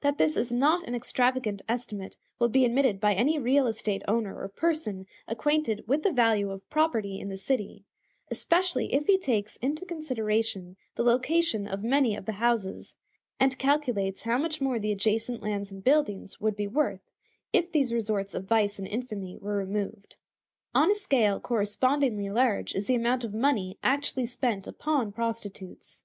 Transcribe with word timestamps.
That 0.00 0.18
this 0.18 0.36
is 0.36 0.50
not 0.50 0.82
an 0.82 0.96
extravagant 0.96 1.62
estimate 1.68 2.16
will 2.40 2.48
be 2.48 2.64
admitted 2.64 2.98
by 3.00 3.14
any 3.14 3.38
real 3.38 3.68
estate 3.68 4.02
owner 4.08 4.36
or 4.36 4.48
person 4.48 5.06
acquainted 5.28 5.86
with 5.86 6.02
the 6.02 6.10
value 6.10 6.50
of 6.50 6.68
property 6.70 7.20
in 7.20 7.28
the 7.28 7.36
city; 7.36 7.84
especially 8.32 8.92
if 8.92 9.06
he 9.06 9.16
takes 9.16 9.54
into 9.58 9.86
consideration 9.86 10.76
the 10.96 11.04
location 11.04 11.68
of 11.68 11.84
many 11.84 12.16
of 12.16 12.26
the 12.26 12.32
houses, 12.32 12.96
and 13.38 13.56
calculates 13.56 14.22
how 14.22 14.38
much 14.38 14.60
more 14.60 14.80
the 14.80 14.90
adjacent 14.90 15.40
lands 15.40 15.70
and 15.70 15.84
buildings 15.84 16.40
would 16.40 16.56
be 16.56 16.66
worth 16.66 17.12
if 17.52 17.70
these 17.70 17.94
resorts 17.94 18.34
of 18.34 18.46
vice 18.46 18.80
and 18.80 18.88
infamy 18.88 19.36
were 19.36 19.54
removed. 19.56 20.16
On 20.74 20.90
a 20.90 20.96
scale 20.96 21.38
correspondingly 21.38 22.28
large 22.28 22.74
is 22.74 22.88
the 22.88 22.96
amount 22.96 23.22
of 23.22 23.32
money 23.32 23.78
actually 23.84 24.26
spent 24.26 24.66
upon 24.66 25.12
prostitutes. 25.12 26.02